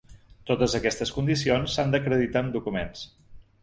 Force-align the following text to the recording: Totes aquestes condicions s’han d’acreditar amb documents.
Totes 0.51 0.75
aquestes 0.79 1.13
condicions 1.19 1.77
s’han 1.79 1.95
d’acreditar 1.97 2.47
amb 2.47 2.61
documents. 2.61 3.09